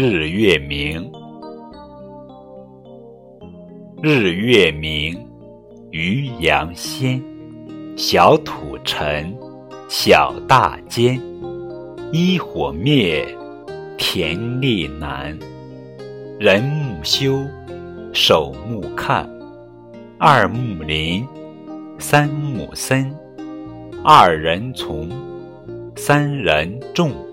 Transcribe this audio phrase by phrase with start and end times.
[0.00, 1.10] 日月明。
[4.00, 5.26] 日月明，
[5.90, 7.20] 渔阳先，
[7.96, 9.36] 小土尘，
[9.88, 11.20] 小大尖，
[12.12, 13.26] 一火灭，
[13.96, 15.36] 田力难，
[16.38, 17.44] 人木修，
[18.12, 19.28] 守木看，
[20.16, 21.26] 二木林，
[21.98, 23.12] 三木森，
[24.04, 25.10] 二人从，
[25.96, 27.27] 三人众。